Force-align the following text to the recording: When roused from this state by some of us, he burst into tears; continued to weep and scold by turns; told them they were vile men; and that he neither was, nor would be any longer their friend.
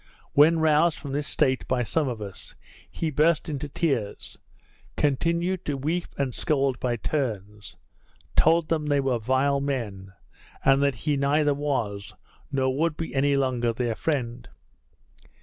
When 0.33 0.57
roused 0.57 0.97
from 0.97 1.11
this 1.11 1.27
state 1.27 1.67
by 1.67 1.83
some 1.83 2.07
of 2.07 2.23
us, 2.23 2.55
he 2.89 3.11
burst 3.11 3.47
into 3.49 3.69
tears; 3.69 4.39
continued 4.97 5.63
to 5.65 5.77
weep 5.77 6.05
and 6.17 6.33
scold 6.33 6.79
by 6.79 6.95
turns; 6.95 7.77
told 8.35 8.69
them 8.69 8.87
they 8.87 8.99
were 8.99 9.19
vile 9.19 9.59
men; 9.61 10.13
and 10.65 10.81
that 10.81 10.95
he 11.05 11.17
neither 11.17 11.53
was, 11.53 12.15
nor 12.51 12.75
would 12.75 12.97
be 12.97 13.13
any 13.13 13.35
longer 13.35 13.73
their 13.73 13.93
friend. 13.93 14.49